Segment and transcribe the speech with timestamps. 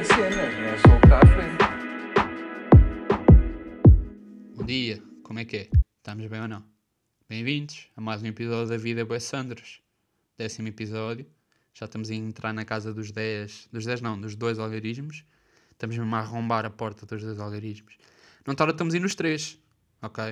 [0.00, 0.76] a cena, não é.
[4.56, 5.68] Bom dia, como é que é?
[5.98, 6.64] Estamos bem ou não?
[7.28, 9.82] Bem-vindos a mais um episódio da Vida Boas Sandras.
[10.38, 11.26] Décimo episódio.
[11.74, 13.68] Já estamos a entrar na casa dos 10.
[13.70, 15.22] Dos 10 não, dos dois algarismos.
[15.72, 17.98] Estamos mesmo a arrombar a porta dos dois algarismos.
[18.46, 19.58] Não está, estamos aí nos três.
[20.00, 20.24] Ok?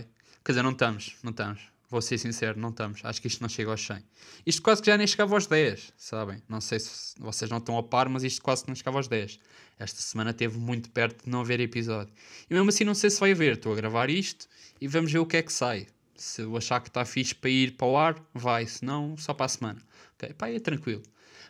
[0.42, 1.60] Quer dizer, não estamos, não estamos.
[1.90, 3.00] Vou ser sincero, não estamos.
[3.02, 4.04] Acho que isto não chega aos 100.
[4.44, 6.42] Isto quase que já nem chegava aos 10, sabem?
[6.46, 9.08] Não sei se vocês não estão a par, mas isto quase que não chegava aos
[9.08, 9.38] 10.
[9.78, 12.12] Esta semana esteve muito perto de não haver episódio.
[12.50, 13.54] E mesmo assim não sei se vai haver.
[13.54, 14.46] Estou a gravar isto
[14.78, 15.86] e vamos ver o que é que sai.
[16.14, 18.66] Se eu achar que está fixe para ir para o ar, vai.
[18.66, 19.80] Se não, só para a semana.
[20.14, 20.34] Ok?
[20.34, 21.02] Pá, é tranquilo.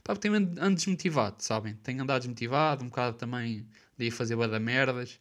[0.04, 1.74] Pá, porque tenho ando desmotivado, sabem?
[1.82, 5.18] Tenho andado desmotivado, um bocado também de ir fazer bada merdas.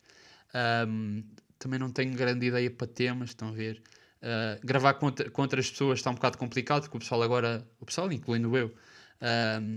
[0.87, 1.23] Um,
[1.57, 3.81] também não tenho grande ideia para temas, estão a ver?
[4.17, 7.85] Uh, gravar com, com, outras pessoas está um bocado complicado, porque o pessoal agora, o
[7.85, 8.73] pessoal, incluindo eu,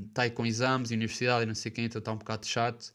[0.09, 2.93] está aí com exames e universidade e não sei quem, então está um bocado chato.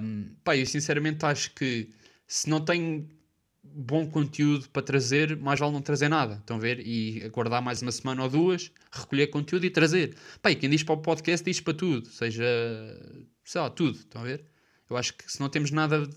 [0.00, 1.90] Um, pá, eu sinceramente acho que
[2.26, 3.08] se não tenho
[3.62, 6.36] bom conteúdo para trazer, mais vale não trazer nada.
[6.36, 6.80] Estão a ver?
[6.86, 10.16] E aguardar mais uma semana ou duas, recolher conteúdo e trazer.
[10.40, 12.44] Pá, e quem diz para o podcast diz para tudo, seja,
[13.44, 13.98] sei lá, tudo.
[13.98, 14.44] Estão a ver?
[14.88, 16.12] Eu acho que se não temos nada de,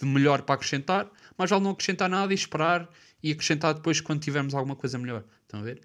[0.00, 2.88] de melhor para acrescentar, mais vale não acrescentar nada e esperar
[3.22, 5.24] e acrescentar depois quando tivermos alguma coisa melhor.
[5.42, 5.80] Estão a ver?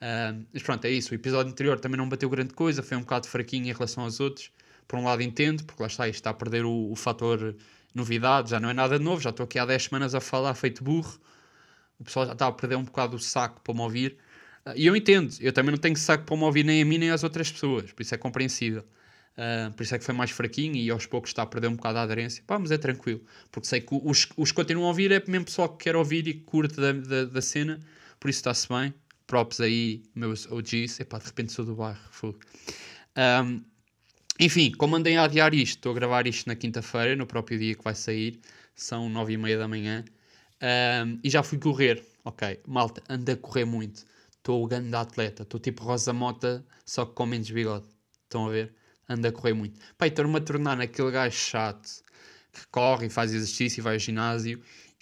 [0.00, 1.12] Uh, mas pronto, é isso.
[1.12, 4.20] O episódio anterior também não bateu grande coisa, foi um bocado fraquinho em relação aos
[4.20, 4.50] outros.
[4.86, 7.54] Por um lado entendo, porque lá está, isto está a perder o, o fator
[7.94, 10.84] novidade, já não é nada novo, já estou aqui há 10 semanas a falar feito
[10.84, 11.18] burro.
[11.98, 14.16] O pessoal já está a perder um bocado o saco para me ouvir.
[14.64, 16.98] Uh, e eu entendo, eu também não tenho saco para me ouvir nem a mim
[16.98, 18.84] nem às outras pessoas, por isso é compreensível.
[19.38, 21.76] Uh, por isso é que foi mais fraquinho e aos poucos está a perder um
[21.76, 22.42] bocado a aderência.
[22.44, 23.22] Pá, mas é tranquilo,
[23.52, 26.26] porque sei que os, os que continuam a ouvir é mesmo pessoal que quer ouvir
[26.26, 27.78] e que curte da, da, da cena,
[28.18, 28.92] por isso está-se bem.
[29.28, 30.98] Props aí, meus OGs.
[31.00, 32.40] Epá, de repente sou do bairro, fogo.
[33.16, 33.62] Um,
[34.40, 37.74] enfim, como andei a adiar isto, estou a gravar isto na quinta-feira, no próprio dia
[37.74, 38.40] que vai sair,
[38.74, 40.04] são nove e meia da manhã,
[41.06, 42.04] um, e já fui correr.
[42.24, 44.04] Ok, malta, ando a correr muito.
[44.30, 47.86] Estou o grande atleta, estou tipo Rosa Mota, só que com menos bigode.
[48.24, 48.74] Estão a ver?
[49.08, 49.78] Anda a correr muito.
[49.96, 52.02] Pai, estou-me a tornar naquele gajo chato
[52.52, 54.60] que corre e faz exercício e vai ao ginásio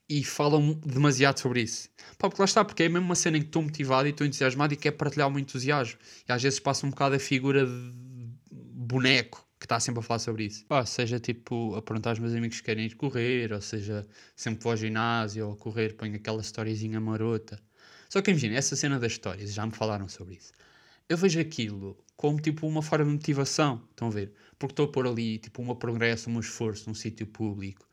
[0.08, 1.88] e falam demasiado sobre isso.
[2.18, 4.26] Pá, porque lá está, porque é mesmo uma cena em que estou motivado e estou
[4.26, 5.98] entusiasmado e quero partilhar o meu entusiasmo.
[6.28, 7.92] E às vezes passa um bocado a figura de
[8.50, 10.64] boneco que está sempre a falar sobre isso.
[10.66, 14.62] Pá, seja tipo a perguntar aos meus amigos que querem ir correr, ou seja, sempre
[14.62, 17.58] vou ao ginásio ou a correr, ponho aquela storyzinha marota.
[18.08, 20.52] Só que imagina, essa cena das histórias, já me falaram sobre isso.
[21.08, 24.32] Eu vejo aquilo como tipo uma forma de motivação, estão a ver?
[24.58, 27.86] Porque estou a pôr ali tipo um progresso, um esforço num sítio público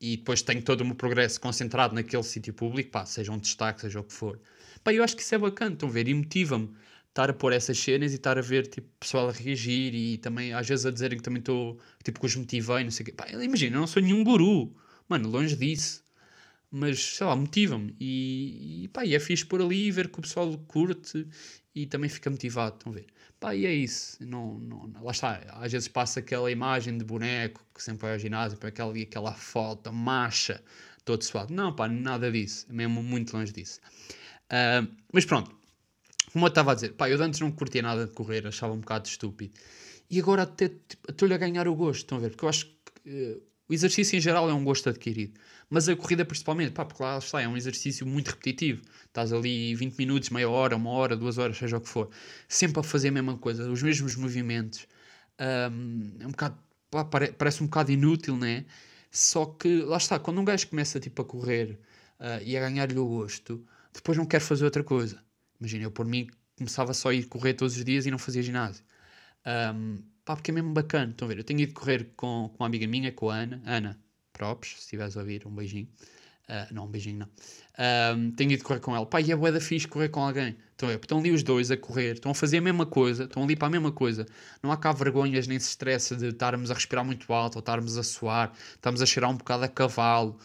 [0.00, 3.80] e depois tenho todo o meu progresso concentrado naquele sítio público, pá, seja um destaque,
[3.82, 4.40] seja o que for.
[4.82, 6.08] Pá, eu acho que isso é bacana, estão a ver?
[6.08, 6.74] E motiva-me
[7.08, 10.52] estar a pôr essas cenas e estar a ver tipo, pessoal a reagir e também
[10.52, 13.12] às vezes a dizerem que também estou, tipo, que os motivei, não sei o quê.
[13.12, 14.74] Pá, imagina, eu não sou nenhum guru,
[15.08, 16.03] mano, longe disso.
[16.76, 17.94] Mas, sei lá, motiva-me.
[18.00, 21.24] E, e, pá, e é fixe por ali ver que o pessoal curte
[21.72, 23.06] e também fica motivado, estão a ver?
[23.38, 24.16] Pá, e é isso.
[24.26, 25.36] Não, não, lá está.
[25.50, 29.32] Às vezes passa aquela imagem de boneco que sempre vai ao ginásio, para aquela, aquela
[29.32, 30.60] foto, macha,
[31.04, 31.54] todo suado.
[31.54, 32.66] Não, pá, nada disso.
[32.68, 33.78] Mesmo muito longe disso.
[34.46, 35.54] Uh, mas pronto.
[36.32, 38.80] Como eu estava a dizer, pá, eu antes não curtia nada de correr, achava um
[38.80, 39.54] bocado estúpido.
[40.10, 42.30] E agora até tipo, estou-lhe a ganhar o gosto, estão a ver?
[42.30, 45.38] Porque eu acho que uh, o exercício em geral é um gosto adquirido.
[45.70, 48.82] Mas a corrida principalmente, pá, porque lá está, é um exercício muito repetitivo.
[49.06, 52.10] Estás ali 20 minutos, meia hora, uma hora, duas horas, seja o que for.
[52.48, 54.86] Sempre a fazer a mesma coisa, os mesmos movimentos.
[55.40, 56.58] Um, é um bocado,
[56.90, 58.66] pá, parece um bocado inútil, né?
[59.10, 61.78] Só que, lá está, quando um gajo começa tipo a correr
[62.20, 65.22] uh, e a ganhar-lhe o gosto, depois não quer fazer outra coisa.
[65.60, 68.42] Imagina, eu por mim começava só a ir correr todos os dias e não fazia
[68.42, 68.84] ginásio.
[69.46, 71.10] Um, pá, porque é mesmo bacana.
[71.10, 71.38] Estão a ver?
[71.38, 73.62] Eu tenho ido correr com, com uma amiga minha, com a Ana.
[73.64, 73.98] Ana,
[74.32, 75.88] props, se estiveres a ouvir, um beijinho.
[76.48, 77.28] Uh, não, um beijinho não.
[78.32, 79.06] Tenho ido correr com ela.
[79.06, 80.56] Pá, e é bué da fixe correr com alguém.
[80.76, 83.42] Então, é, estão ali os dois a correr, estão a fazer a mesma coisa, estão
[83.42, 84.26] ali para a mesma coisa.
[84.62, 87.96] Não há cá vergonhas nem se estressa de estarmos a respirar muito alto ou estarmos
[87.96, 90.38] a suar, estamos a cheirar um bocado a cavalo.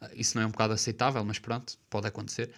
[0.00, 2.50] Uh, isso não é um bocado aceitável, mas pronto, pode acontecer.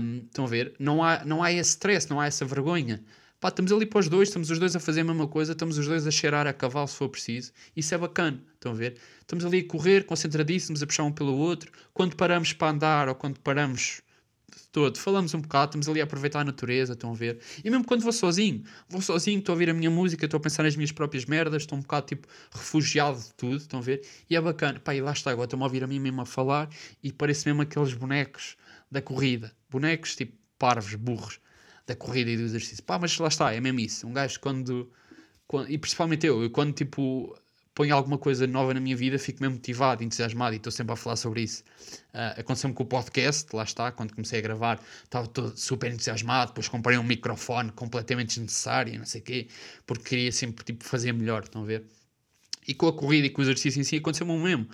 [0.00, 0.74] Um, estão a ver?
[0.78, 3.02] Não há, não há esse stress, não há essa vergonha.
[3.44, 5.76] Pá, estamos ali para os dois, estamos os dois a fazer a mesma coisa, estamos
[5.76, 7.52] os dois a cheirar a cavalo se for preciso.
[7.76, 8.96] Isso é bacana, estão a ver?
[9.20, 11.70] Estamos ali a correr, concentradíssimos, a puxar um pelo outro.
[11.92, 14.00] Quando paramos para andar ou quando paramos
[14.72, 17.38] todo, falamos um bocado, estamos ali a aproveitar a natureza, estão a ver?
[17.62, 20.40] E mesmo quando vou sozinho, vou sozinho, estou a ouvir a minha música, estou a
[20.40, 24.08] pensar nas minhas próprias merdas, estou um bocado tipo refugiado de tudo, estão a ver?
[24.30, 26.24] E é bacana, pá, e lá está, agora estou-me a ouvir a mim mesmo a
[26.24, 26.70] falar
[27.02, 28.56] e parece mesmo aqueles bonecos
[28.90, 31.43] da corrida, bonecos tipo parvos, burros
[31.86, 32.82] da corrida e do exercício.
[32.84, 34.06] Pá, mas lá está, é mesmo isso.
[34.06, 34.90] Um gajo quando,
[35.46, 37.36] quando e principalmente eu, quando tipo
[37.74, 40.96] ponho alguma coisa nova na minha vida, fico mesmo motivado, entusiasmado e estou sempre a
[40.96, 41.64] falar sobre isso.
[42.14, 46.52] Uh, Aconteceu-me com o podcast, lá está, quando comecei a gravar, estava todo super entusiasmado,
[46.52, 49.48] depois comprei um microfone completamente desnecessário, não sei o quê,
[49.84, 51.84] porque queria sempre tipo, fazer melhor, estão a ver?
[52.66, 54.68] E com a corrida e com o exercício em si aconteceu-me o mesmo.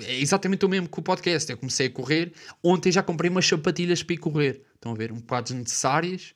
[0.00, 1.50] É exatamente o mesmo que o podcast.
[1.50, 2.32] Eu comecei a correr,
[2.62, 4.62] ontem já comprei umas sapatilhas para ir correr.
[4.74, 5.12] Estão a ver?
[5.12, 6.32] Um bocado desnecessárias,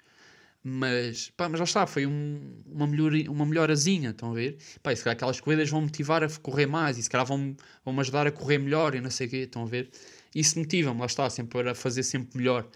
[0.68, 4.58] mas, pá, mas lá está, foi um, uma, melhor, uma melhorazinha, estão a ver?
[4.82, 7.56] Pá, e se calhar aquelas corridas vão motivar a correr mais, e se calhar vão,
[7.84, 9.90] vão ajudar a correr melhor e não sei o quê, estão a ver?
[10.34, 12.68] Isso motiva-me, lá está, sempre para fazer sempre melhor.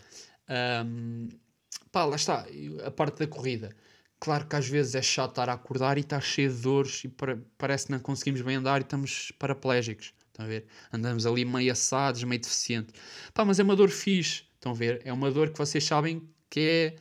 [0.86, 1.28] Um,
[1.90, 2.46] pá, lá está,
[2.84, 3.70] a parte da corrida.
[4.20, 7.08] Claro que às vezes é chato estar a acordar e estar cheio de dores e
[7.08, 10.14] para, parece que não conseguimos bem andar e estamos paraplégicos.
[10.30, 10.66] Estão a ver?
[10.92, 12.92] Andamos ali meio assados, meio deficiente.
[13.34, 14.44] Pá, mas é uma dor fixe.
[14.54, 15.02] Estão a ver?
[15.04, 16.96] É uma dor que vocês sabem que é,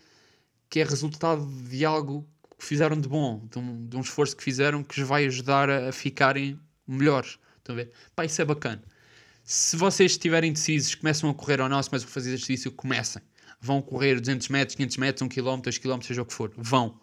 [0.69, 2.27] que é resultado de algo
[2.59, 5.69] que fizeram de bom, de um, de um esforço que fizeram que os vai ajudar
[5.69, 7.39] a, a ficarem melhores.
[7.57, 7.91] Estão a ver?
[8.15, 8.83] Pá, isso é bacana.
[9.43, 13.21] Se vocês estiverem decisos, começam a correr ou não, se começam a fazer exercício, comecem.
[13.61, 16.51] Vão correr 200 metros, 500 metros, 1 km, 2 km, seja o que for.
[16.55, 16.99] Vão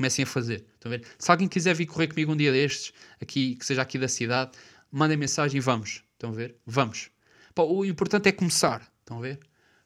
[0.00, 0.64] comecem a fazer.
[0.74, 1.06] Estão a ver?
[1.18, 4.52] Se alguém quiser vir correr comigo um dia destes, aqui, que seja aqui da cidade,
[4.90, 6.02] mandem mensagem e vamos.
[6.12, 6.56] Estão a ver?
[6.66, 7.10] Vamos.
[7.54, 8.90] Pá, o importante é começar.
[9.00, 9.40] Estão a ver?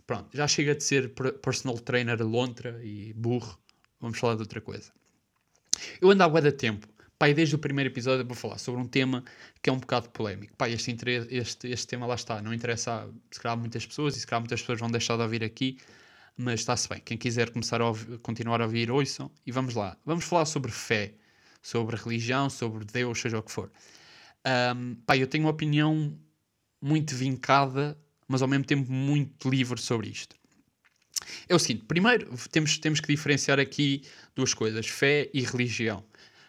[0.06, 3.58] Pronto, já chega de ser personal trainer lontra e burro.
[4.00, 4.92] Vamos falar de outra coisa.
[6.00, 6.86] Eu ando há bué de tempo,
[7.18, 9.24] pá, desde o primeiro episódio para falar sobre um tema
[9.62, 10.54] que é um bocado polémico.
[10.56, 10.94] Pá, este,
[11.30, 14.60] este, este tema lá está, não interessa se calhar muitas pessoas e se calhar muitas
[14.60, 15.78] pessoas vão deixar de ouvir aqui,
[16.36, 17.00] mas está-se bem.
[17.00, 19.30] Quem quiser começar a ouvir, continuar a ouvir, ouçam.
[19.46, 19.96] E vamos lá.
[20.04, 21.14] Vamos falar sobre fé,
[21.62, 23.70] sobre religião, sobre Deus, seja o que for.
[24.46, 26.18] Um, pá, eu tenho uma opinião
[26.80, 27.98] muito vincada,
[28.28, 30.36] mas ao mesmo tempo muito livre sobre isto.
[31.48, 34.02] É o seguinte, primeiro temos, temos que diferenciar aqui
[34.34, 36.04] duas coisas, fé e religião.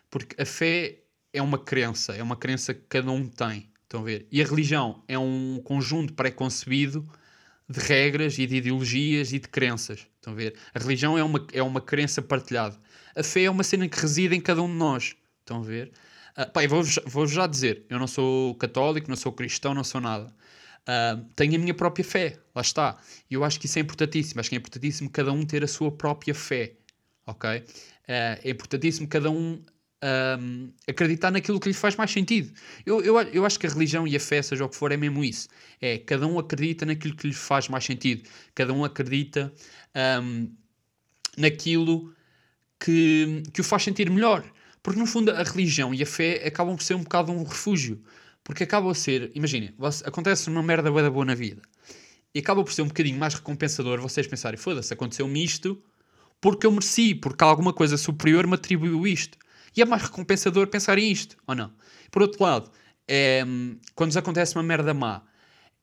[0.09, 0.99] Porque a fé
[1.33, 4.27] é uma crença, é uma crença que cada um tem, estão a ver?
[4.31, 7.07] E a religião é um conjunto pré-concebido
[7.67, 10.07] de regras e de ideologias e de crenças.
[10.15, 10.55] Estão a ver?
[10.73, 12.79] A religião é uma, é uma crença partilhada.
[13.15, 15.15] A fé é uma cena que reside em cada um de nós.
[15.41, 15.91] Estão a ver?
[16.37, 20.01] Uh, pá, vou-vos vou já dizer, eu não sou católico, não sou cristão, não sou
[20.01, 20.33] nada.
[20.87, 22.97] Uh, tenho a minha própria fé, lá está.
[23.29, 24.39] E eu acho que isso é importantíssimo.
[24.39, 26.73] Acho que é importantíssimo cada um ter a sua própria fé.
[27.25, 27.49] Ok?
[27.49, 27.63] Uh,
[28.07, 29.63] é importantíssimo cada um
[30.05, 32.53] um, acreditar naquilo que lhe faz mais sentido.
[32.85, 34.97] Eu, eu, eu acho que a religião e a fé, seja o que for, é
[34.97, 35.47] mesmo isso.
[35.81, 38.27] É cada um acredita naquilo que lhe faz mais sentido.
[38.53, 39.51] Cada um acredita
[40.21, 40.51] um,
[41.37, 42.13] naquilo
[42.79, 44.43] que, que o faz sentir melhor.
[44.85, 47.99] Porque no fundo a religião e a fé acabam por ser um bocado um refúgio.
[48.43, 49.73] Porque acaba a ser, imaginem,
[50.05, 51.59] acontece uma merda boa, boa na vida.
[52.35, 55.81] E acaba por ser um bocadinho mais recompensador vocês pensarem, foda-se, aconteceu-me isto
[56.39, 59.39] porque eu mereci, porque alguma coisa superior me atribuiu isto.
[59.75, 61.73] E é mais recompensador pensar em isto, ou não?
[62.11, 62.69] Por outro lado,
[63.07, 63.43] é,
[63.95, 65.23] quando nos acontece uma merda má,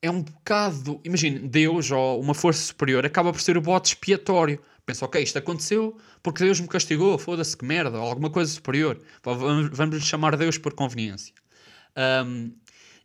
[0.00, 1.00] é um bocado.
[1.02, 4.62] Imagina, Deus ou uma força superior acaba por ser o bote expiatório.
[4.84, 9.00] Pensa, ok, isto aconteceu porque Deus me castigou, foda-se que merda, ou alguma coisa superior.
[9.22, 11.34] Vamos lhe chamar Deus por conveniência.
[12.26, 12.52] Um,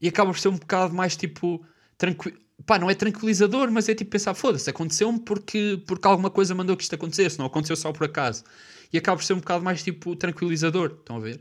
[0.01, 1.63] e acaba por ser um bocado mais tipo.
[1.97, 2.37] Tranquilo.
[2.65, 6.75] Pá, não é tranquilizador, mas é tipo pensar, foda-se, aconteceu-me porque, porque alguma coisa mandou
[6.75, 8.43] que isto acontecesse, não aconteceu só por acaso
[8.91, 10.97] e acaba por ser um bocado mais tipo tranquilizador.
[10.99, 11.39] Estão a ver?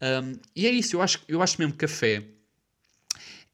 [0.00, 2.24] Um, e é isso, eu acho, eu acho mesmo que a fé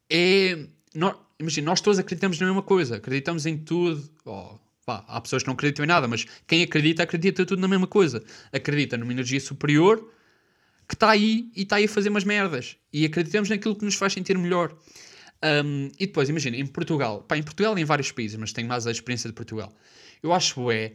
[0.09, 0.67] é.
[0.93, 4.09] Nós, imagina, nós todos acreditamos na mesma coisa, acreditamos em tudo.
[4.25, 7.67] Oh, pá, há pessoas que não acreditam em nada, mas quem acredita, acredita tudo na
[7.67, 8.23] mesma coisa.
[8.51, 10.11] Acredita numa energia superior
[10.87, 12.77] que está aí e está aí a fazer umas merdas.
[12.91, 14.75] E acreditamos naquilo que nos faz sentir melhor.
[15.43, 18.67] Um, e depois, imagina, em Portugal, pá, em Portugal e em vários países, mas tenho
[18.67, 19.73] mais a experiência de Portugal.
[20.21, 20.93] Eu acho é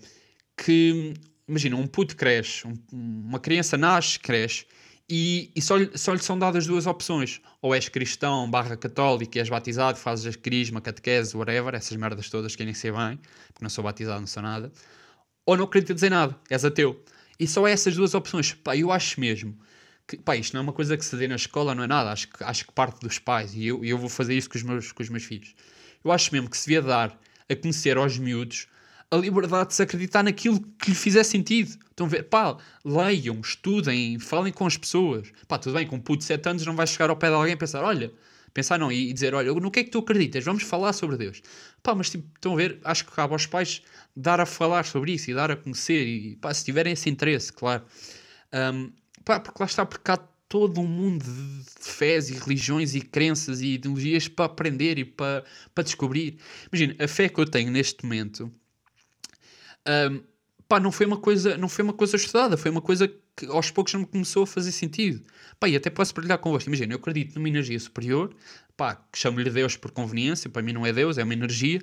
[0.56, 1.14] que
[1.48, 4.66] imagina, um puto cresce, um, uma criança nasce, cresce,
[5.08, 7.40] e, e só, só lhe são dadas duas opções.
[7.62, 12.28] Ou és cristão, barra católico, e és batizado, fazes a crisma, catequese, whatever, essas merdas
[12.28, 13.16] todas que nem sei bem,
[13.48, 14.72] porque não sou batizado, não sou nada.
[15.44, 17.04] Ou não acredito dizer nada, és ateu.
[17.38, 18.52] E só é essas duas opções.
[18.52, 19.56] Pá, eu acho mesmo
[20.06, 22.10] que, pá, isto não é uma coisa que se dê na escola, não é nada.
[22.10, 24.64] Acho que, acho que parte dos pais, e eu, eu vou fazer isso com os,
[24.64, 25.54] meus, com os meus filhos.
[26.04, 28.66] Eu acho mesmo que se devia dar a conhecer aos miúdos
[29.10, 31.76] a liberdade de se acreditar naquilo que lhe fizer sentido.
[31.90, 32.24] Estão a ver?
[32.24, 35.30] Pá, leiam, estudem, falem com as pessoas.
[35.46, 37.34] Pá, tudo bem, com um puto de 7 anos não vais chegar ao pé de
[37.34, 38.12] alguém e pensar, olha,
[38.52, 40.44] pensar não, e dizer, olha, no que é que tu acreditas?
[40.44, 41.40] Vamos falar sobre Deus.
[41.82, 42.80] Pá, mas tipo, estão a ver?
[42.84, 43.82] Acho que cabe aos pais
[44.14, 47.52] dar a falar sobre isso e dar a conhecer e, pá, se tiverem esse interesse,
[47.52, 47.84] claro.
[48.52, 48.92] Um,
[49.24, 53.60] pá, porque lá está, porque há todo um mundo de fés e religiões e crenças
[53.60, 55.44] e ideologias para aprender e para,
[55.74, 56.38] para descobrir.
[56.72, 58.50] Imagina, a fé que eu tenho neste momento
[60.68, 63.70] pá, não foi uma coisa, não foi uma coisa estudada, foi uma coisa que aos
[63.70, 65.22] poucos me começou a fazer sentido.
[65.60, 66.68] Pá, e até posso partilhar convosco.
[66.68, 68.34] Imagina, eu acredito numa energia superior,
[68.76, 71.82] pá, que chamo-lhe Deus por conveniência, para mim não é Deus, é uma energia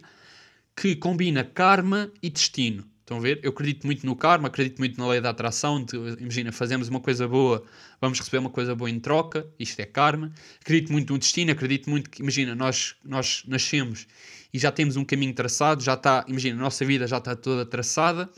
[0.75, 2.85] que combina karma e destino.
[3.01, 3.41] Estão a ver?
[3.43, 5.83] Eu acredito muito no karma, acredito muito na lei da atração.
[5.83, 7.63] De, imagina, fazemos uma coisa boa,
[7.99, 10.31] vamos receber uma coisa boa em troca, isto é karma.
[10.61, 14.07] Acredito muito no destino, acredito muito que, imagina, nós, nós nascemos
[14.53, 17.65] e já temos um caminho traçado, já está, imagina, a nossa vida já está toda
[17.65, 18.29] traçada.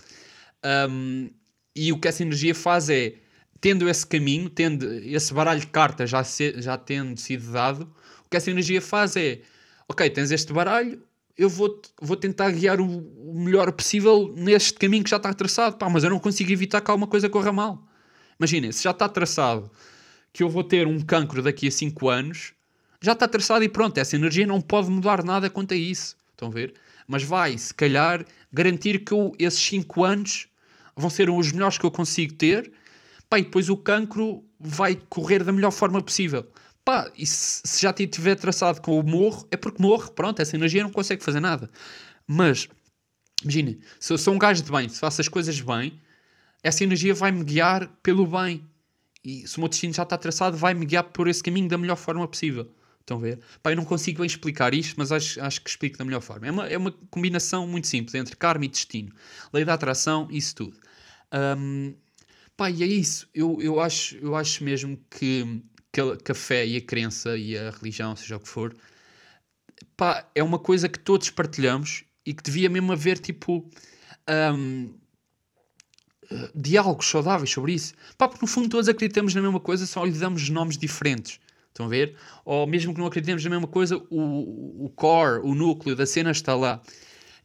[0.89, 1.29] Um,
[1.75, 3.15] e o que essa energia faz é,
[3.59, 7.91] tendo esse caminho, tendo esse baralho de cartas já, se, já tendo sido dado,
[8.25, 9.41] o que essa energia faz é,
[9.89, 11.01] ok, tens este baralho,
[11.37, 15.77] eu vou, vou tentar guiar o, o, melhor possível neste caminho que já está traçado,
[15.77, 17.85] pá, mas eu não consigo evitar que alguma coisa corra mal.
[18.39, 19.69] Imaginem, se já está traçado
[20.31, 22.53] que eu vou ter um cancro daqui a 5 anos,
[23.05, 26.17] já está traçado e pronto, essa energia não pode mudar nada quanto a isso.
[26.31, 26.73] Estão a ver?
[27.07, 30.47] Mas vai, se calhar, garantir que eu, esses 5 anos
[30.95, 32.71] vão ser os melhores que eu consigo ter,
[33.29, 36.47] pá, e depois o cancro vai correr da melhor forma possível.
[36.83, 40.55] Pá, e se, se já tiver traçado com o morro, é porque morro, pronto, essa
[40.55, 41.69] energia não consegue fazer nada.
[42.25, 42.67] Mas,
[43.43, 46.01] imagine, se eu sou um gajo de bem, se faço as coisas bem,
[46.63, 48.63] essa energia vai-me guiar pelo bem.
[49.23, 51.97] E se o meu destino já está traçado, vai-me guiar por esse caminho da melhor
[51.97, 52.67] forma possível.
[53.05, 53.39] Estão a ver?
[53.61, 56.47] Pá, eu não consigo bem explicar isto, mas acho, acho que explico da melhor forma.
[56.47, 59.13] É uma, é uma combinação muito simples entre karma e destino.
[59.53, 60.77] Lei da atração, isso tudo.
[61.31, 61.93] Um,
[62.57, 63.29] pá, e é isso.
[63.31, 65.61] Eu, eu, acho, eu acho mesmo que
[66.23, 68.75] que a fé e a crença e a religião, seja o que for,
[69.95, 73.69] pá, é uma coisa que todos partilhamos e que devia mesmo haver tipo
[74.59, 74.93] um,
[76.53, 77.93] diálogos saudáveis sobre isso.
[78.17, 81.39] Pá, porque no fundo todos acreditamos na mesma coisa, só lhe damos nomes diferentes.
[81.75, 82.15] Estão a ver?
[82.45, 86.31] Ou mesmo que não acreditemos na mesma coisa, o, o core, o núcleo da cena
[86.31, 86.81] está lá.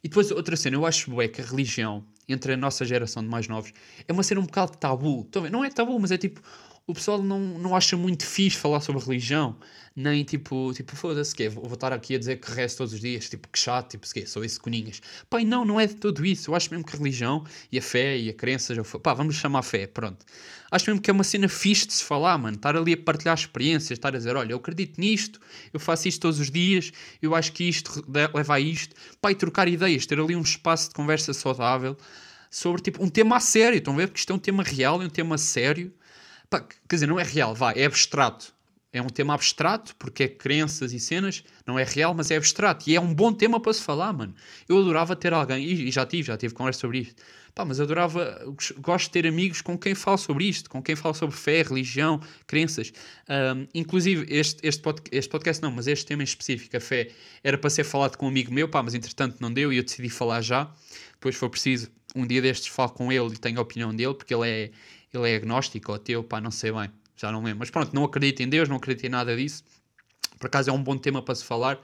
[0.05, 3.29] E depois outra cena, eu acho é que a religião, entre a nossa geração de
[3.29, 3.73] mais novos,
[4.07, 5.23] é uma cena um bocado tabu.
[5.23, 5.51] Estão a ver?
[5.51, 6.41] Não é tabu, mas é tipo,
[6.87, 9.57] o pessoal não, não acha muito fixe falar sobre religião,
[9.95, 13.29] nem tipo, tipo foda-se, que vou estar aqui a dizer que resto todos os dias,
[13.29, 15.01] tipo, que chato, tipo, que sou esse coninhas.
[15.29, 16.51] Pai, não, não é de tudo isso.
[16.51, 19.37] Eu acho mesmo que a religião e a fé e a crença, já pá, vamos
[19.37, 20.25] chamar fé, pronto.
[20.71, 22.57] Acho mesmo que é uma cena fixe de se falar, mano.
[22.57, 25.41] Estar ali a partilhar experiências, estar a dizer, olha, eu acredito nisto,
[25.73, 28.95] eu faço isto todos os dias, eu acho que isto leva a isto.
[29.21, 31.97] Pai, trocar ideias, ter ali um espaço de conversa saudável
[32.51, 34.07] sobre, tipo, um tema a sério, estão a ver?
[34.09, 35.93] Porque isto é um tema real, é um tema sério
[36.51, 38.53] Pá, quer dizer, não é real, vá, é abstrato.
[38.93, 42.91] É um tema abstrato, porque é crenças e cenas, não é real, mas é abstrato.
[42.91, 44.35] E é um bom tema para se falar, mano.
[44.69, 47.23] Eu adorava ter alguém, e já tive, já tive conversa sobre isto.
[47.55, 48.43] Pá, mas adorava,
[48.79, 52.21] gosto de ter amigos com quem falo sobre isto, com quem falo sobre fé, religião,
[52.49, 52.93] crenças.
[53.29, 57.11] Um, inclusive, este, este, este podcast não, mas este tema em específico, a fé,
[57.45, 59.85] era para ser falado com um amigo meu, pá, mas entretanto não deu e eu
[59.85, 60.69] decidi falar já.
[61.13, 64.35] Depois foi preciso, um dia destes falo com ele e tenho a opinião dele, porque
[64.35, 64.71] ele é,
[65.13, 67.61] ele é agnóstico ou ateu, pá, não sei bem, já não lembro.
[67.61, 69.65] Mas pronto, não acredito em Deus, não acredito em nada disso.
[70.39, 71.81] Por acaso é um bom tema para se falar.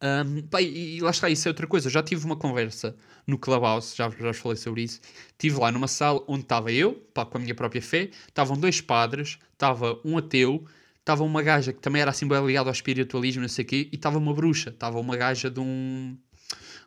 [0.00, 1.88] Um, pá, e, e, lá está, isso é outra coisa.
[1.88, 2.94] Eu já tive uma conversa
[3.26, 5.00] no Clubhouse, já, já falei sobre isso.
[5.32, 8.80] Estive lá numa sala onde estava eu, pá, com a minha própria fé, estavam dois
[8.80, 10.64] padres, estava um ateu,
[11.00, 13.88] estava uma gaja que também era assim bem ligada ao espiritualismo, não sei o quê,
[13.90, 16.16] e estava uma bruxa, estava uma gaja de um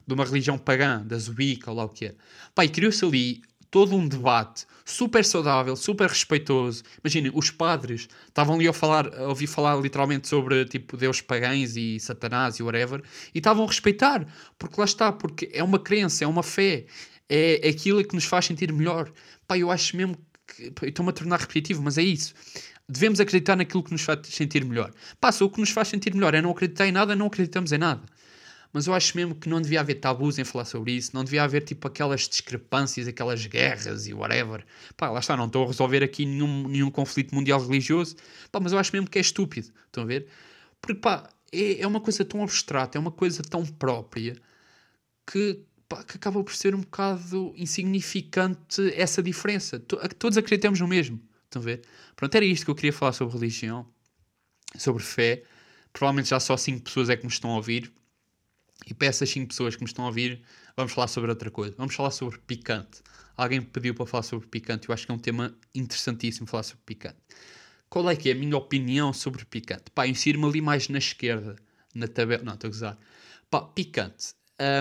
[0.07, 2.15] de uma religião pagã, da Zubika, ou lá o que é.
[2.55, 3.41] Pá, e criou-se ali
[3.71, 6.83] todo um debate super saudável, super respeitoso.
[7.03, 11.77] Imaginem, os padres estavam ali a, falar, a ouvir falar literalmente sobre tipo Deus pagães
[11.77, 13.01] e Satanás e whatever,
[13.33, 14.27] e estavam a respeitar,
[14.59, 16.85] porque lá está, porque é uma crença, é uma fé,
[17.29, 19.11] é, aquilo que nos faz sentir melhor.
[19.47, 20.87] Pá, eu acho mesmo que.
[20.87, 22.33] Estou-me a tornar repetitivo, mas é isso.
[22.89, 24.91] Devemos acreditar naquilo que nos faz sentir melhor.
[25.21, 27.77] Passa, o que nos faz sentir melhor é não acreditar em nada, não acreditamos em
[27.77, 28.01] nada
[28.73, 31.43] mas eu acho mesmo que não devia haver tabus em falar sobre isso, não devia
[31.43, 34.65] haver tipo aquelas discrepâncias, aquelas guerras e whatever.
[34.95, 38.15] Pá, lá está, não estou a resolver aqui nenhum, nenhum conflito mundial religioso,
[38.51, 40.27] pá, mas eu acho mesmo que é estúpido, estão a ver?
[40.81, 44.35] Porque pá, é, é uma coisa tão abstrata, é uma coisa tão própria
[45.29, 49.79] que, pá, que acaba por ser um bocado insignificante essa diferença.
[49.79, 51.81] Todos acreditamos no mesmo, estão a ver?
[52.15, 53.85] Pronto, era isto que eu queria falar sobre religião,
[54.77, 55.43] sobre fé.
[55.93, 57.91] Provavelmente já só 5 pessoas é que me estão a ouvir
[58.85, 60.41] e para essas 5 pessoas que me estão a ouvir,
[60.75, 61.75] vamos falar sobre outra coisa.
[61.77, 63.01] Vamos falar sobre picante.
[63.37, 64.89] Alguém pediu para falar sobre picante.
[64.89, 67.17] Eu acho que é um tema interessantíssimo falar sobre picante.
[67.89, 69.91] Qual é que é a minha opinião sobre picante?
[69.93, 71.55] Pá, insiro-me ali mais na esquerda,
[71.93, 72.43] na tabela.
[72.43, 72.97] Não, estou a gozar.
[73.49, 74.33] Pá, picante.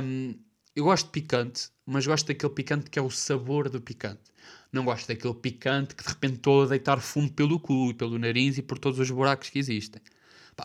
[0.02, 0.34] Um,
[0.74, 4.30] eu gosto de picante, mas gosto daquele picante que é o sabor do picante.
[4.72, 8.56] Não gosto daquele picante que de repente estou a deitar fumo pelo cu, pelo nariz
[8.58, 10.00] e por todos os buracos que existem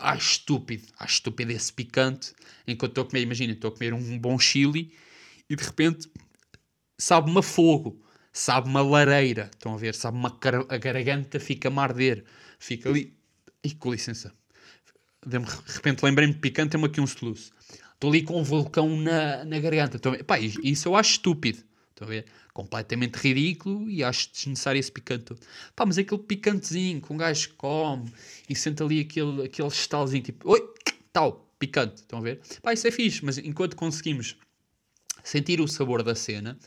[0.00, 2.32] ah, estúpido, ah, estúpido esse picante.
[2.66, 4.92] Enquanto estou a comer, imagina, estou a comer um bom chili
[5.50, 6.08] e de repente
[6.98, 9.50] sabe-me a fogo, sabe uma lareira.
[9.52, 9.94] Estão a ver?
[9.94, 12.24] Sabe uma car- a garganta fica-me a arder.
[12.58, 13.16] Fica ali.
[13.64, 14.32] Ih, com licença.
[15.26, 17.52] De repente lembrei-me de picante, tem-me aqui um soluço.
[17.94, 19.96] Estou ali com um vulcão na, na garganta.
[19.96, 20.24] Estão a ver?
[20.24, 21.64] Pá, is- isso eu acho estúpido.
[21.96, 22.26] Estão a ver?
[22.52, 25.34] Completamente ridículo e acho desnecessário esse picante.
[25.74, 28.12] Pá, mas aquele picantezinho que um gajo come
[28.46, 30.60] e sente ali aquele, aquele estalzinho tipo, oi,
[31.10, 32.02] tal, picante.
[32.02, 32.42] Estão a ver?
[32.60, 34.36] Pá, isso é fixe, mas enquanto conseguimos
[35.24, 36.58] sentir o sabor da cena,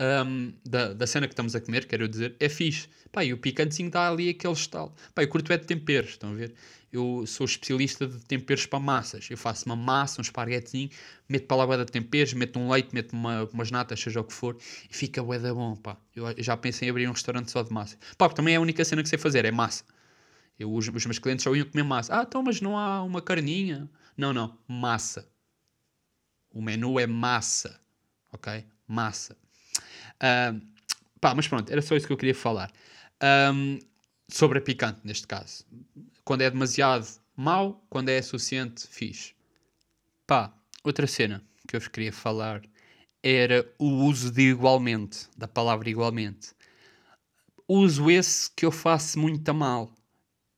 [0.00, 2.88] hum, da, da cena que estamos a comer, quero dizer, é fixe.
[3.12, 4.94] Pá, e o picantezinho dá ali aquele estalo.
[5.14, 6.54] Pá, eu curto é de temperos, estão a ver?
[6.92, 9.28] Eu sou especialista de temperos para massas.
[9.30, 10.90] Eu faço uma massa, um esparguetezinho,
[11.28, 14.32] meto para lá de temperos, meto um leite, meto uma, umas natas, seja o que
[14.32, 14.56] for,
[14.90, 15.96] e fica bué da bom, pá.
[16.14, 17.96] Eu já pensei em abrir um restaurante só de massa.
[18.16, 19.84] Pá, porque também é a única cena que sei fazer, é massa.
[20.58, 22.18] Eu, os, os meus clientes só iam comer massa.
[22.18, 23.88] Ah, então, mas não há uma carninha?
[24.16, 25.28] Não, não, massa.
[26.50, 27.78] O menu é massa,
[28.32, 28.64] ok?
[28.86, 29.36] Massa.
[31.20, 32.70] Pá, mas pronto, era só isso que eu queria falar.
[33.20, 33.78] Ahm,
[34.28, 35.64] sobre a picante, neste caso.
[36.24, 37.06] Quando é demasiado
[37.36, 39.34] mau, quando é suficiente, fixe.
[40.26, 40.52] Pá,
[40.84, 42.62] outra cena que eu vos queria falar
[43.22, 46.54] era o uso de igualmente, da palavra igualmente.
[47.68, 49.92] Uso esse que eu faço muito mal.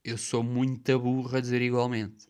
[0.05, 2.28] Eu sou muito burro a dizer igualmente.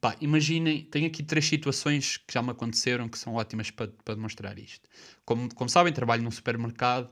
[0.00, 4.14] Pá, imaginem, tenho aqui três situações que já me aconteceram que são ótimas para, para
[4.14, 4.88] demonstrar isto.
[5.26, 7.10] Como, como sabem, trabalho num supermercado.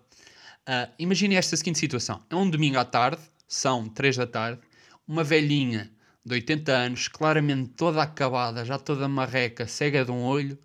[0.67, 4.61] Ah, imaginem esta seguinte situação: é um domingo à tarde, são três da tarde,
[5.07, 5.91] uma velhinha
[6.25, 10.59] de 80 anos, claramente toda acabada, já toda marreca, cega de um olho,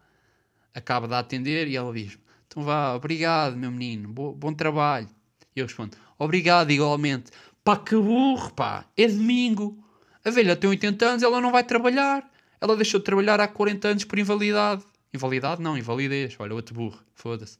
[0.73, 5.09] acaba de atender e ela diz: Então vá, obrigado, meu menino, bo- bom trabalho.
[5.55, 7.31] E eu respondo: Obrigado, igualmente.
[7.63, 9.83] Pá, que burro, pá, é domingo.
[10.25, 12.29] A velha tem 80 anos, ela não vai trabalhar.
[12.61, 14.83] Ela deixou de trabalhar há 40 anos por invalidade.
[15.13, 15.61] Invalidade?
[15.61, 16.35] Não, invalidez.
[16.39, 17.57] Olha, outro burro, foda-se.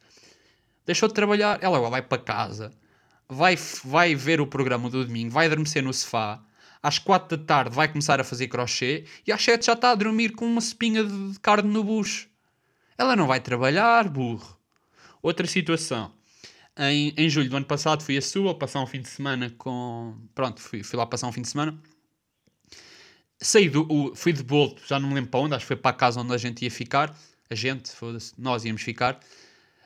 [0.86, 2.72] Deixou de trabalhar, ela vai para casa,
[3.28, 6.42] vai, vai ver o programa do domingo, vai adormecer no sofá.
[6.82, 9.96] Às 4 da tarde vai começar a fazer crochê e às 7 já está a
[9.96, 12.28] dormir com uma espinha de carne no bucho.
[12.98, 14.58] Ela não vai trabalhar, burro.
[15.22, 16.12] Outra situação.
[16.78, 20.16] Em, em julho do ano passado fui a Sua passar um fim de semana com.
[20.36, 21.80] Pronto, fui, fui lá passar um fim de semana.
[23.44, 23.86] Saí do.
[23.92, 25.94] o- fui de Bolto, já não me lembro para onde, acho que foi para a
[25.94, 27.16] casa onde a gente ia ficar.
[27.50, 27.92] A gente,
[28.38, 29.20] nós íamos ficar.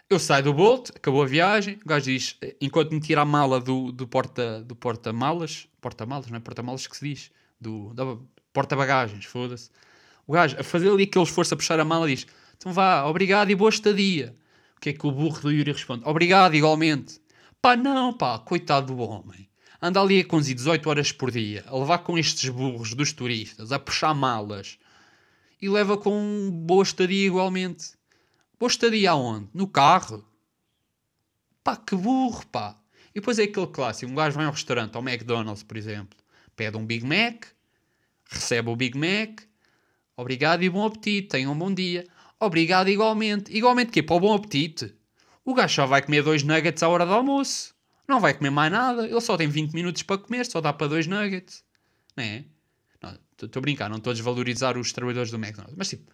[0.10, 1.78] Eu saio do Bolt, acabou a viagem.
[1.84, 6.38] O gajo diz, enquanto me tira a mala do, do porta do porta-malas, porta-malas, não
[6.38, 7.94] é porta-malas que se diz, do,
[8.54, 9.70] porta-bagagens, foda-se.
[10.26, 12.26] O gajo, a fazer ali aquele esforço a puxar a mala, diz:
[12.58, 14.36] Então vá, obrigado e boa estadia.
[14.78, 16.04] O que é que o burro do Yuri responde?
[16.06, 17.20] Obrigado, igualmente.
[17.62, 19.50] Pá, não, pá, coitado do homem.
[19.82, 23.72] Anda ali a conduzir 18 horas por dia, a levar com estes burros dos turistas,
[23.72, 24.80] a puxar malas
[25.62, 27.94] e leva com boa estadia igualmente.
[28.60, 29.50] Boa estadia aonde?
[29.54, 30.26] No carro.
[31.64, 32.76] Pá, que burro, pá.
[33.12, 36.18] E depois é aquele clássico: um gajo vai a um restaurante, ao McDonald's, por exemplo,
[36.56, 37.46] pede um Big Mac,
[38.30, 39.42] recebe o Big Mac,
[40.16, 42.08] obrigado e bom apetite, tenham um bom dia.
[42.40, 43.56] Obrigado igualmente.
[43.56, 44.04] Igualmente quê?
[44.04, 44.94] Para o bom apetite.
[45.44, 47.77] O gajo só vai comer dois nuggets à hora do almoço.
[48.08, 49.06] Não vai comer mais nada.
[49.06, 51.64] Ele só tem 20 minutos para comer, só dá para dois nuggets.
[52.16, 52.46] Não é?
[53.46, 55.76] Estou a brincar, não estou a desvalorizar os trabalhadores do McDonald's.
[55.78, 56.12] Mas tipo,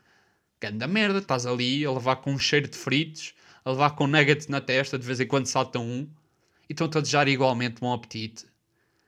[0.59, 4.47] ganda merda, estás ali a levar com um cheiro de fritos, a levar com nuggets
[4.47, 6.09] na testa, de vez em quando salta um,
[6.69, 8.45] e estão-te a desejar igualmente bom apetite.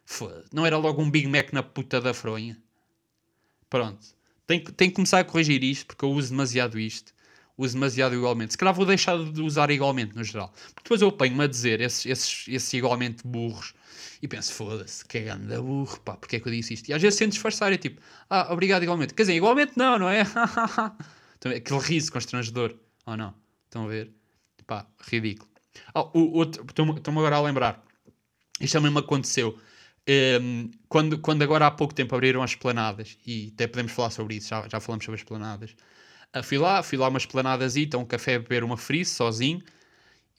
[0.06, 2.58] Foda, não era logo um Big Mac na puta da fronha?
[3.70, 4.06] Pronto.
[4.48, 7.14] Tenho, tenho que começar a corrigir isto, porque eu uso demasiado isto.
[7.58, 8.52] Uso demasiado igualmente.
[8.52, 10.54] Se calhar vou deixar de usar igualmente, no geral.
[10.74, 13.74] Porque depois eu apanho-me a dizer esses, esses, esses igualmente burros
[14.22, 16.90] e penso, foda-se, que ganda burro, pá, porque é que eu disse isto?
[16.90, 19.14] E às vezes sento disfarçar, é tipo, ah, obrigado igualmente.
[19.14, 20.24] Quer dizer, igualmente não, não é?
[21.38, 22.76] então, aquele riso constrangedor.
[23.06, 23.34] Ou não?
[23.66, 24.12] Estão a ver?
[24.66, 25.50] Pá, ridículo.
[25.94, 27.84] Ah, o outro, estou-me agora a lembrar.
[28.60, 29.60] Isto também me aconteceu.
[30.08, 34.36] Ehm, quando, quando agora há pouco tempo abriram as esplanadas, e até podemos falar sobre
[34.36, 35.76] isso, já, já falamos sobre as esplanadas.
[36.44, 39.62] Fui lá, fui lá uma esplanadazita, um café beber uma frise, sozinho,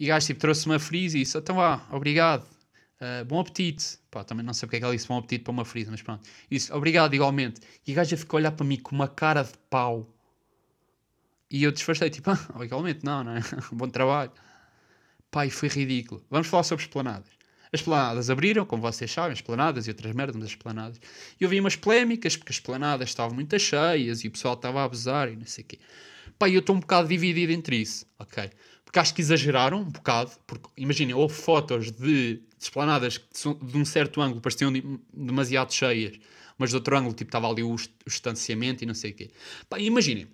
[0.00, 2.46] e o gajo tipo, trouxe uma frise e disse, então vá, obrigado,
[3.00, 3.98] Ah, bom apetite.
[4.11, 6.02] Pá, também não sei porque é que ela disse bom apetite para uma frise, mas
[6.02, 6.28] pronto.
[6.50, 7.61] E disse, obrigado, igualmente.
[7.87, 10.09] E o gajo ficou a olhar para mim com uma cara de pau.
[11.50, 13.40] E eu disfarcei, tipo, ah, igualmente não, não é?
[13.72, 14.32] bom trabalho.
[15.30, 16.24] Pá, e foi ridículo.
[16.30, 17.30] Vamos falar sobre esplanadas.
[17.72, 21.00] As esplanadas abriram, como vocês sabem, as esplanadas e outras merdas, mas as esplanadas.
[21.40, 24.85] E vi umas polémicas, porque as esplanadas estavam muito cheias e o pessoal estava a
[24.85, 25.79] abusar e não sei o quê.
[26.38, 28.50] Pá, eu estou um bocado dividido entre isso, ok?
[28.85, 33.26] Porque acho que exageraram um bocado, porque imaginem, houve fotos de, esplanadas que
[33.62, 36.18] de um certo ângulo pareciam de- demasiado cheias,
[36.59, 39.31] mas de outro ângulo, tipo, estava ali o, o distanciamento e não sei o quê.
[39.68, 40.26] Pá, imaginem,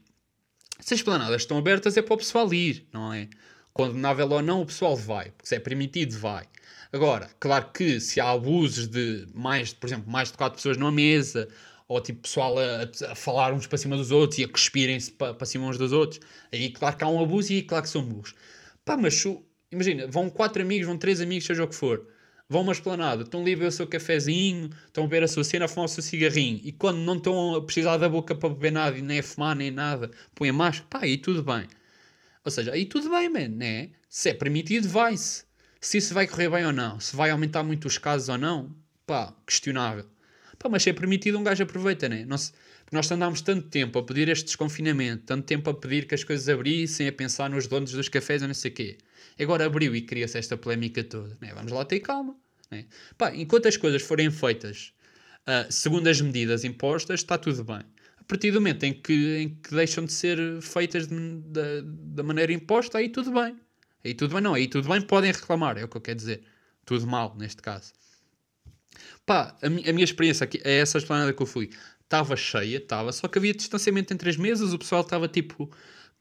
[0.81, 3.29] se as esplanadas estão abertas é para o pessoal ir, não é?
[3.73, 6.47] condenável ou não, o pessoal vai, porque se é permitido, vai.
[6.93, 10.93] Agora, claro que se há abusos de mais, por exemplo, mais de quatro pessoas numa
[10.93, 11.49] mesa,
[11.89, 15.33] ou tipo pessoal a, a falar uns para cima dos outros e a cuspirem-se para,
[15.35, 16.21] para cima uns dos outros,
[16.53, 18.35] aí claro que há um abuso e aí claro que são burros.
[18.85, 19.25] Pá, mas
[19.71, 22.07] imagina, vão quatro amigos, vão três amigos, seja o que for,
[22.49, 25.45] vão uma esplanada, estão ali a beber o seu cafezinho, estão a beber a sua
[25.45, 28.51] cena, a fumar o seu cigarrinho, e quando não estão a precisar da boca para
[28.51, 31.67] beber nada, e nem a fumar, nem nada, põem a máscara, pá, aí tudo bem.
[32.45, 33.91] Ou seja, aí tudo bem, man, né?
[34.09, 35.45] Se é permitido, vai-se.
[35.83, 38.73] Se isso vai correr bem ou não, se vai aumentar muito os casos ou não,
[39.05, 40.07] pá, questionável.
[40.57, 42.25] Pá, mas se é permitido, um gajo aproveita, né?
[42.25, 42.53] Não se...
[42.93, 46.49] Nós andámos tanto tempo a pedir este desconfinamento, tanto tempo a pedir que as coisas
[46.49, 48.99] abrissem, a pensar nos donos dos cafés ou não sei o quê.
[49.41, 51.37] Agora abriu e cria-se esta polémica toda.
[51.41, 51.53] Né?
[51.55, 52.37] Vamos lá ter calma.
[52.71, 52.85] Né?
[53.19, 54.93] Pá, enquanto as coisas forem feitas
[55.49, 57.83] uh, segundo as medidas impostas, está tudo bem.
[58.19, 62.53] A partir do momento em que, em que deixam de ser feitas de, da maneira
[62.53, 63.57] imposta, aí tudo bem.
[64.05, 64.55] Aí tudo bem, não.
[64.55, 66.43] Aí tudo bem, podem reclamar, é o que eu quero dizer.
[66.85, 67.93] Tudo mal, neste caso.
[69.25, 71.71] Pá, a, mi a minha experiência aqui, é essa esplanada que eu fui.
[72.03, 75.71] Estava cheia, estava, só que havia distanciamento entre as mesas, o pessoal estava tipo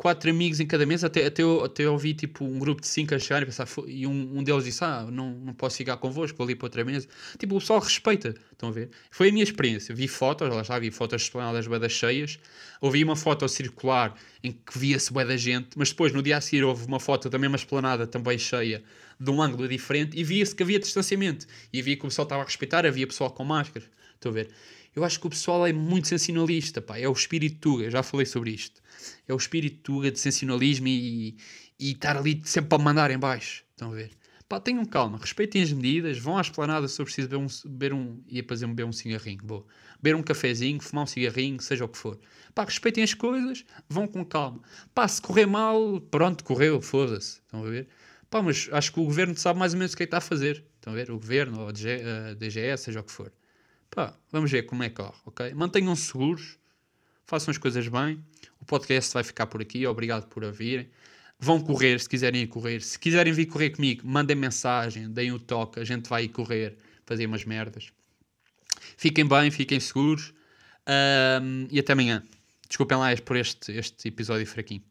[0.02, 3.14] quatro amigos em cada mesa, até, até, eu, até eu tipo um grupo de cinco
[3.14, 6.36] a chegar e pensar, e um, um deles disse, ah, não, não posso ficar convosco,
[6.36, 7.08] vou ali para outra mesa.
[7.38, 8.90] Tipo, o pessoal respeita, estão a ver?
[9.12, 12.40] Foi a minha experiência, vi fotos, lá já vi fotos esplanadas boedas cheias,
[12.82, 16.42] ouvi uma foto circular em que via-se bué da gente, mas depois no dia a
[16.42, 18.82] seguir houve uma foto da mesma esplanada também cheia,
[19.20, 22.42] de um ângulo diferente, e via-se que havia distanciamento, e havia que o pessoal estava
[22.42, 24.50] a respeitar, havia pessoal com máscaras, estão a ver?
[24.96, 28.26] Eu acho que o pessoal é muito sensacionalista, pá, é o espírito Tuga, já falei
[28.26, 28.81] sobre isto
[29.28, 31.38] é o espírito Tuga de sensacionalismo e,
[31.80, 33.64] e estar ali sempre a mandar em baixo.
[33.72, 34.12] Estão a ver?
[34.52, 37.94] Pá, tenham calma, respeitem as medidas, vão à esplanada se eu preciso beber um, beber
[37.94, 39.66] um ia fazer beber um cigarrinho, boa.
[40.02, 42.20] Beber um cafezinho, fumar um cigarrinho, seja o que for.
[42.54, 44.62] Pá, respeitem as coisas, vão com calma.
[44.94, 47.40] Pá, se correr mal, pronto, correu, foda-se.
[47.46, 47.88] Estão a ver?
[48.30, 50.18] Pá, mas acho que o governo sabe mais ou menos o que é que está
[50.18, 50.66] a fazer.
[50.76, 51.12] Estão a ver?
[51.12, 51.72] O governo, ou a
[52.34, 53.32] DGS, seja o que for.
[53.90, 55.54] Pá, vamos ver como é que corre, ok?
[55.54, 56.58] Mantenham-se seguros,
[57.26, 58.24] façam as coisas bem.
[58.60, 59.86] O podcast vai ficar por aqui.
[59.88, 60.90] Obrigado por ouvirem.
[61.40, 62.82] Vão correr se quiserem ir correr.
[62.82, 65.80] Se quiserem vir correr comigo, mandem mensagem, deem o toque.
[65.80, 67.92] A gente vai ir correr, fazer umas merdas.
[68.98, 70.34] Fiquem bem, fiquem seguros.
[71.42, 72.24] Um, e até amanhã.
[72.68, 74.84] Desculpem lá por este, este episódio fraquinho.